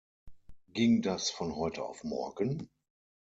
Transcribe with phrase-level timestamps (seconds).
[0.73, 2.71] Ging das von heute auf morgen?